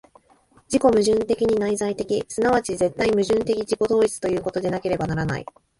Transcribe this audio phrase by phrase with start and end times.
[0.67, 5.45] 自己矛盾的に内在的、即ち絶対矛盾的自己同一ということでなければならない。